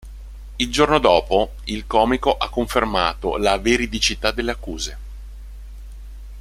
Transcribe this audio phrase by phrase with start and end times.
[0.55, 4.97] Il giorno dopo, il comico ha confermato la veridicità delle accuse.